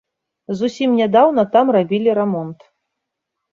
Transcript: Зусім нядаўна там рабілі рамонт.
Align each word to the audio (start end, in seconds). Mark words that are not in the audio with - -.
Зусім 0.61 0.95
нядаўна 1.01 1.45
там 1.57 1.65
рабілі 1.77 2.19
рамонт. 2.23 2.59